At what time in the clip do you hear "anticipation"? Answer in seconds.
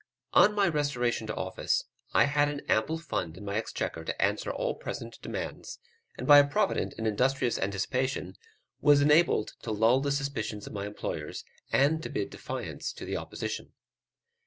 7.59-8.35